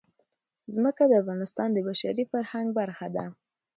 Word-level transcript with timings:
ځمکه 0.75 1.03
د 1.07 1.13
افغانستان 1.21 1.69
د 1.73 1.77
بشري 1.87 2.23
فرهنګ 2.31 2.67
برخه 2.79 3.07
ده. 3.15 3.25